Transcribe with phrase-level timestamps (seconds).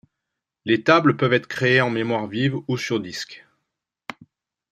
[0.65, 3.45] Les tables peuvent être créées en mémoire vive ou sur disque.